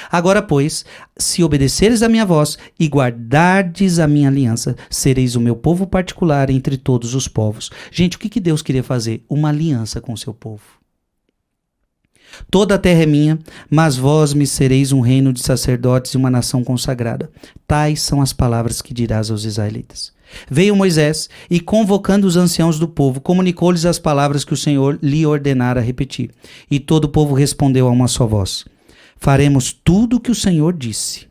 [0.10, 0.86] Agora, pois,
[1.18, 6.50] se obedeceres a minha voz e guardardes a minha aliança, sereis o meu povo particular
[6.50, 7.70] entre todos os povos.
[7.92, 9.24] Gente, o que, que Deus queria fazer?
[9.30, 10.81] Uma aliança com o seu povo.
[12.50, 13.40] Toda a terra é minha,
[13.70, 17.30] mas vós me sereis um reino de sacerdotes e uma nação consagrada.
[17.68, 20.14] Tais são as palavras que dirás aos israelitas.
[20.50, 25.26] Veio Moisés e, convocando os anciãos do povo, comunicou-lhes as palavras que o Senhor lhe
[25.26, 26.32] ordenara repetir.
[26.70, 28.66] E todo o povo respondeu a uma só voz:
[29.18, 31.28] Faremos tudo o que o Senhor disse.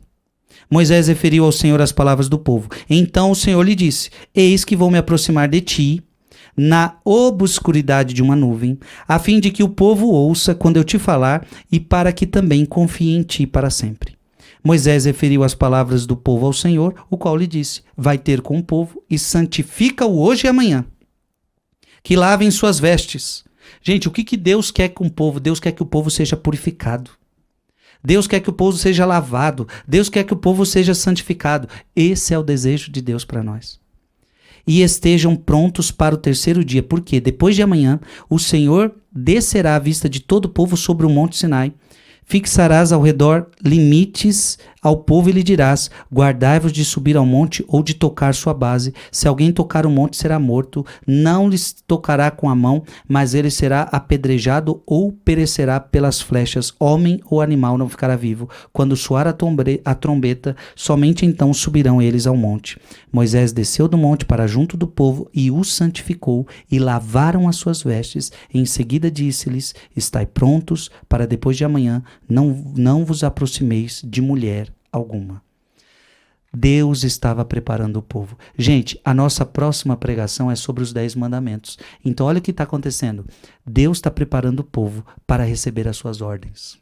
[0.69, 2.69] Moisés referiu ao Senhor as palavras do povo.
[2.89, 6.03] Então o Senhor lhe disse: Eis que vou me aproximar de ti
[6.55, 10.99] na obscuridade de uma nuvem, a fim de que o povo ouça quando eu te
[10.99, 14.15] falar e para que também confie em ti para sempre.
[14.63, 18.59] Moisés referiu as palavras do povo ao Senhor, o qual lhe disse: Vai ter com
[18.59, 20.85] o povo e santifica-o hoje e amanhã.
[22.03, 23.43] Que lavem suas vestes.
[23.81, 25.39] Gente, o que, que Deus quer com o povo?
[25.39, 27.11] Deus quer que o povo seja purificado.
[28.03, 29.67] Deus quer que o povo seja lavado.
[29.87, 31.67] Deus quer que o povo seja santificado.
[31.95, 33.80] Esse é o desejo de Deus para nós
[34.65, 39.79] e estejam prontos para o terceiro dia, porque depois de amanhã o Senhor descerá à
[39.79, 41.73] vista de todo o povo sobre o monte Sinai
[42.31, 47.83] Fixarás ao redor limites ao povo e lhe dirás: Guardai-vos de subir ao monte ou
[47.83, 48.93] de tocar sua base.
[49.11, 50.85] Se alguém tocar o monte, será morto.
[51.05, 56.73] Não lhes tocará com a mão, mas ele será apedrejado ou perecerá pelas flechas.
[56.79, 58.49] Homem ou animal não ficará vivo.
[58.73, 59.35] Quando soar a,
[59.85, 62.79] a trombeta, somente então subirão eles ao monte.
[63.11, 67.83] Moisés desceu do monte para junto do povo e o santificou, e lavaram as suas
[67.83, 68.31] vestes.
[68.51, 74.70] Em seguida disse-lhes: Estai prontos para depois de amanhã não, não vos aproximeis de mulher
[74.91, 75.41] alguma.
[76.53, 78.37] Deus estava preparando o povo.
[78.57, 81.79] Gente, a nossa próxima pregação é sobre os Dez Mandamentos.
[82.03, 83.25] Então, olha o que está acontecendo.
[83.65, 86.77] Deus está preparando o povo para receber as suas ordens.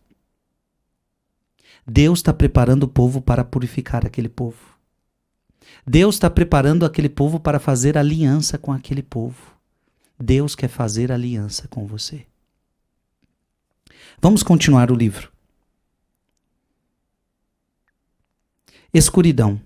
[1.86, 4.57] Deus está preparando o povo para purificar aquele povo.
[5.86, 9.55] Deus está preparando aquele povo para fazer aliança com aquele povo.
[10.20, 12.26] Deus quer fazer aliança com você.
[14.22, 15.32] Vamos continuar o livro.
[18.92, 19.60] Escuridão.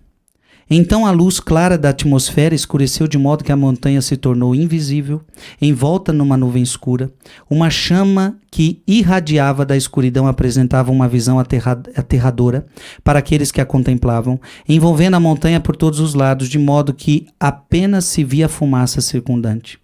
[0.70, 5.22] Então a luz clara da atmosfera escureceu de modo que a montanha se tornou invisível,
[5.62, 7.10] envolta numa nuvem escura.
[7.50, 12.66] Uma chama que irradiava da escuridão apresentava uma visão aterradora
[13.02, 17.28] para aqueles que a contemplavam, envolvendo a montanha por todos os lados, de modo que
[17.40, 19.80] apenas se via fumaça circundante.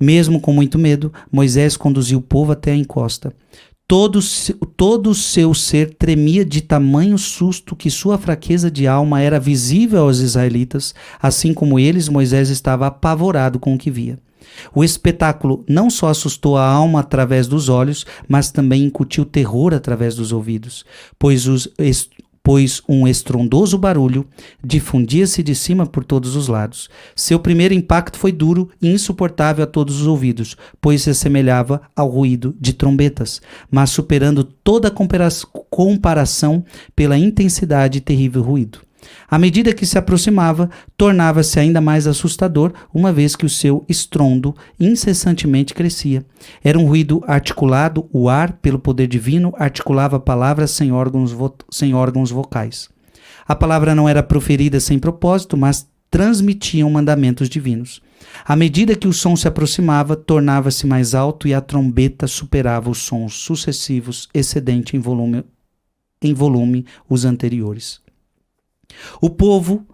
[0.00, 3.32] Mesmo com muito medo, Moisés conduziu o povo até a encosta.
[3.88, 4.20] Todo,
[4.76, 10.02] todo o seu ser tremia de tamanho susto que sua fraqueza de alma era visível
[10.02, 14.18] aos israelitas, assim como eles, Moisés estava apavorado com o que via.
[14.74, 20.14] O espetáculo não só assustou a alma através dos olhos, mas também incutiu terror através
[20.16, 20.84] dos ouvidos,
[21.18, 21.68] pois os,
[22.48, 24.26] pois um estrondoso barulho
[24.64, 26.88] difundia-se de cima por todos os lados.
[27.14, 32.08] Seu primeiro impacto foi duro e insuportável a todos os ouvidos, pois se assemelhava ao
[32.08, 34.90] ruído de trombetas, mas superando toda
[35.68, 36.64] comparação
[36.96, 38.87] pela intensidade e terrível ruído.
[39.30, 44.54] À medida que se aproximava, tornava-se ainda mais assustador, uma vez que o seu estrondo
[44.78, 46.24] incessantemente crescia.
[46.62, 51.36] Era um ruído articulado, o ar, pelo poder divino, articulava palavras sem órgãos,
[51.70, 52.88] sem órgãos vocais.
[53.46, 58.02] A palavra não era proferida sem propósito, mas transmitiam mandamentos divinos.
[58.44, 62.98] À medida que o som se aproximava, tornava-se mais alto e a trombeta superava os
[62.98, 65.44] sons sucessivos, excedente em volume,
[66.22, 68.00] em volume os anteriores.
[69.20, 69.86] O povo,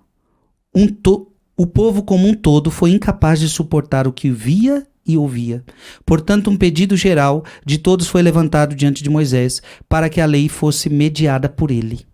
[0.74, 5.16] um to, o povo como um todo foi incapaz de suportar o que via e
[5.16, 5.64] ouvia.
[6.04, 10.48] Portanto, um pedido geral de todos foi levantado diante de Moisés para que a lei
[10.48, 12.06] fosse mediada por ele.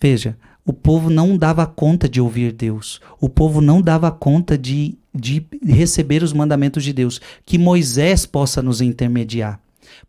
[0.00, 3.00] Veja, o povo não dava conta de ouvir Deus.
[3.20, 7.20] O povo não dava conta de, de receber os mandamentos de Deus.
[7.46, 9.60] Que Moisés possa nos intermediar.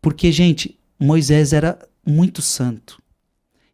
[0.01, 2.97] Porque, gente, Moisés era muito santo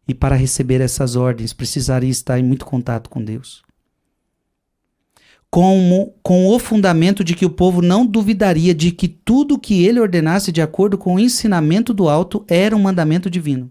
[0.06, 3.62] e para receber essas ordens precisaria estar em muito contato com Deus.
[5.50, 10.00] Como, com o fundamento de que o povo não duvidaria de que tudo que ele
[10.00, 13.70] ordenasse de acordo com o ensinamento do alto era um mandamento divino.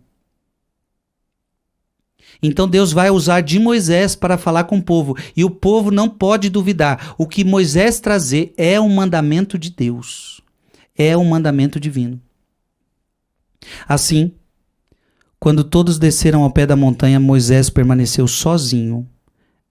[2.42, 6.10] Então Deus vai usar de Moisés para falar com o povo, e o povo não
[6.10, 7.16] pode duvidar.
[7.18, 10.42] O que Moisés trazer é um mandamento de Deus,
[10.96, 12.22] é um mandamento divino.
[13.88, 14.34] Assim,
[15.44, 19.06] quando todos desceram ao pé da montanha, Moisés permaneceu sozinho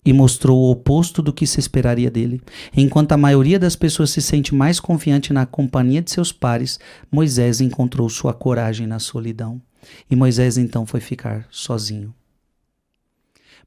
[0.05, 2.43] e mostrou o oposto do que se esperaria dele.
[2.77, 6.79] Enquanto a maioria das pessoas se sente mais confiante na companhia de seus pares,
[7.11, 9.63] Moisés encontrou sua coragem na solidão.
[10.11, 12.15] E Moisés então foi ficar sozinho.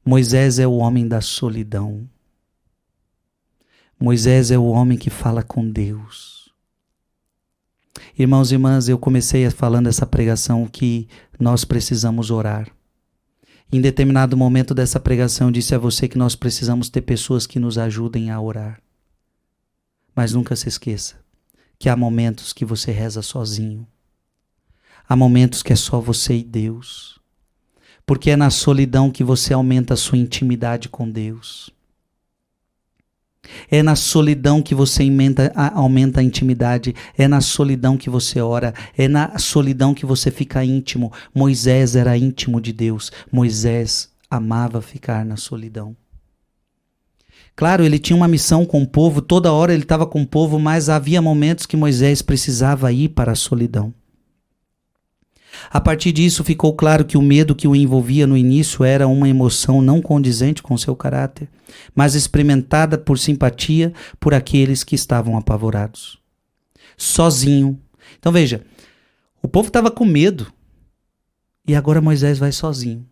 [0.04, 2.08] Moisés é o homem da solidão.
[3.98, 6.35] Moisés é o homem que fala com Deus.
[8.18, 12.68] Irmãos e irmãs, eu comecei falando essa pregação que nós precisamos orar.
[13.72, 17.58] Em determinado momento dessa pregação, eu disse a você que nós precisamos ter pessoas que
[17.58, 18.80] nos ajudem a orar.
[20.14, 21.16] Mas nunca se esqueça
[21.78, 23.86] que há momentos que você reza sozinho.
[25.08, 27.20] Há momentos que é só você e Deus.
[28.06, 31.70] Porque é na solidão que você aumenta a sua intimidade com Deus.
[33.70, 36.94] É na solidão que você emenda, aumenta a intimidade.
[37.16, 38.74] É na solidão que você ora.
[38.96, 41.12] É na solidão que você fica íntimo.
[41.34, 43.10] Moisés era íntimo de Deus.
[43.30, 45.96] Moisés amava ficar na solidão.
[47.54, 50.58] Claro, ele tinha uma missão com o povo, toda hora ele estava com o povo,
[50.58, 53.94] mas havia momentos que Moisés precisava ir para a solidão.
[55.70, 59.28] A partir disso, ficou claro que o medo que o envolvia no início era uma
[59.28, 61.48] emoção não condizente com seu caráter,
[61.94, 66.18] mas experimentada por simpatia por aqueles que estavam apavorados.
[66.96, 67.78] Sozinho.
[68.18, 68.64] Então veja,
[69.42, 70.52] o povo estava com medo
[71.66, 73.06] e agora Moisés vai sozinho.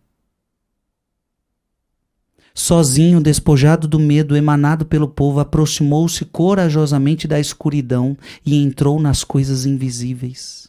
[2.57, 9.65] Sozinho, despojado do medo emanado pelo povo, aproximou-se corajosamente da escuridão e entrou nas coisas
[9.65, 10.64] invisíveis.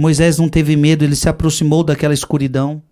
[0.00, 2.82] Moisés não teve medo, ele se aproximou daquela escuridão.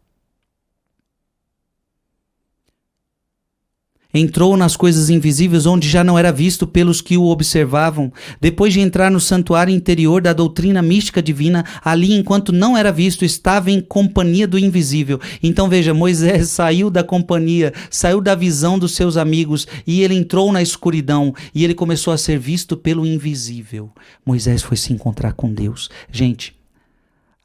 [4.13, 8.13] Entrou nas coisas invisíveis onde já não era visto pelos que o observavam.
[8.39, 13.25] Depois de entrar no santuário interior da doutrina mística divina, ali, enquanto não era visto,
[13.25, 15.19] estava em companhia do invisível.
[15.43, 20.53] Então veja, Moisés saiu da companhia, saiu da visão dos seus amigos e ele entrou
[20.53, 23.91] na escuridão e ele começou a ser visto pelo invisível.
[24.27, 25.89] Moisés foi se encontrar com Deus.
[26.13, 26.58] Gente,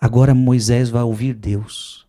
[0.04, 2.06] agora Moisés vai ouvir Deus.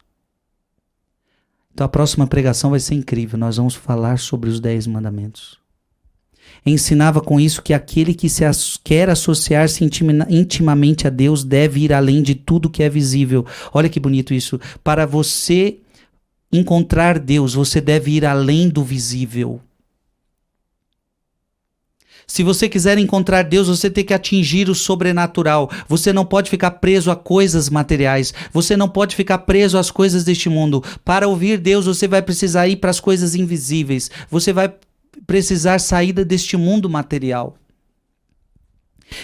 [1.73, 3.39] Então a próxima pregação vai ser incrível.
[3.39, 5.61] Nós vamos falar sobre os Dez Mandamentos.
[6.67, 9.89] Ensinava com isso que aquele que se as, quer associar-se
[10.29, 13.47] intimamente a Deus deve ir além de tudo que é visível.
[13.73, 14.59] Olha que bonito isso.
[14.83, 15.79] Para você
[16.53, 19.61] encontrar Deus, você deve ir além do visível.
[22.27, 25.71] Se você quiser encontrar Deus, você tem que atingir o sobrenatural.
[25.89, 28.33] Você não pode ficar preso a coisas materiais.
[28.53, 30.83] Você não pode ficar preso às coisas deste mundo.
[31.05, 34.11] Para ouvir Deus, você vai precisar ir para as coisas invisíveis.
[34.31, 34.73] Você vai
[35.27, 37.57] precisar saída deste mundo material.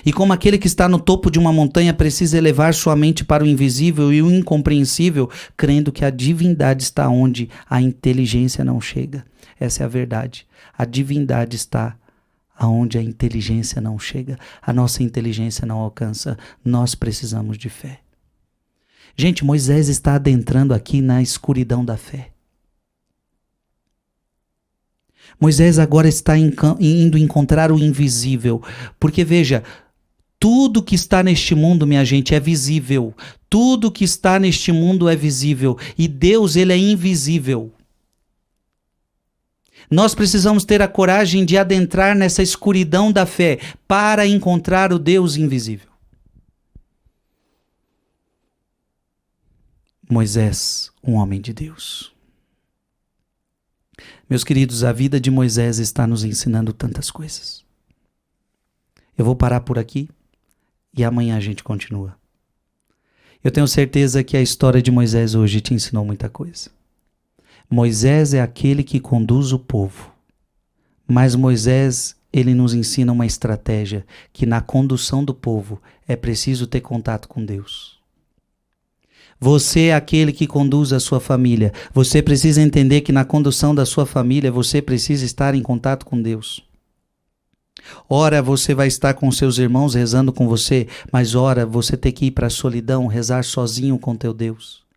[0.05, 3.43] E como aquele que está no topo de uma montanha precisa elevar sua mente para
[3.43, 9.25] o invisível e o incompreensível, crendo que a divindade está onde a inteligência não chega.
[9.59, 10.47] Essa é a verdade.
[10.77, 11.97] A divindade está
[12.61, 18.01] aonde a inteligência não chega, a nossa inteligência não alcança, nós precisamos de fé.
[19.17, 22.33] Gente, Moisés está adentrando aqui na escuridão da fé.
[25.41, 28.63] Moisés agora está indo encontrar o invisível,
[28.99, 29.65] porque veja,
[30.39, 33.15] tudo que está neste mundo, minha gente, é visível.
[33.49, 37.73] Tudo que está neste mundo é visível e Deus, ele é invisível.
[39.91, 45.37] Nós precisamos ter a coragem de adentrar nessa escuridão da fé para encontrar o Deus
[45.37, 45.91] invisível.
[50.09, 52.13] Moisés, um homem de Deus.
[54.29, 57.65] Meus queridos, a vida de Moisés está nos ensinando tantas coisas.
[59.19, 60.09] Eu vou parar por aqui
[60.97, 62.17] e amanhã a gente continua.
[63.43, 66.71] Eu tenho certeza que a história de Moisés hoje te ensinou muita coisa.
[67.73, 70.11] Moisés é aquele que conduz o povo.
[71.07, 76.81] Mas Moisés, ele nos ensina uma estratégia que na condução do povo é preciso ter
[76.81, 78.01] contato com Deus.
[79.39, 81.73] Você é aquele que conduz a sua família.
[81.95, 86.21] Você precisa entender que na condução da sua família você precisa estar em contato com
[86.21, 86.69] Deus.
[88.09, 92.27] Ora, você vai estar com seus irmãos rezando com você, mas ora, você tem que
[92.27, 94.90] ir para a solidão, rezar sozinho com teu Deus.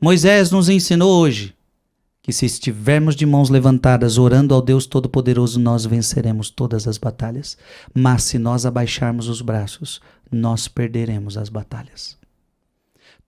[0.00, 1.54] Moisés nos ensinou hoje
[2.24, 7.58] que se estivermos de mãos levantadas orando ao Deus Todo-Poderoso, nós venceremos todas as batalhas.
[7.92, 10.00] Mas se nós abaixarmos os braços,
[10.32, 12.16] nós perderemos as batalhas.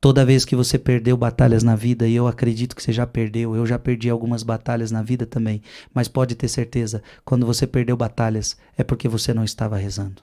[0.00, 3.54] Toda vez que você perdeu batalhas na vida, e eu acredito que você já perdeu,
[3.54, 5.60] eu já perdi algumas batalhas na vida também,
[5.92, 10.22] mas pode ter certeza, quando você perdeu batalhas, é porque você não estava rezando.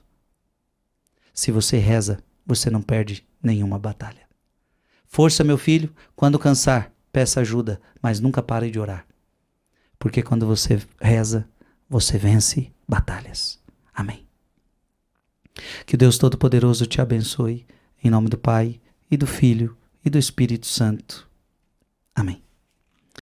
[1.32, 4.23] Se você reza, você não perde nenhuma batalha.
[5.14, 9.06] Força, meu filho, quando cansar, peça ajuda, mas nunca pare de orar.
[9.96, 11.48] Porque quando você reza,
[11.88, 13.62] você vence batalhas.
[13.94, 14.26] Amém.
[15.86, 17.64] Que Deus Todo-Poderoso te abençoe,
[18.02, 21.30] em nome do Pai, e do Filho, e do Espírito Santo.
[22.12, 22.43] Amém.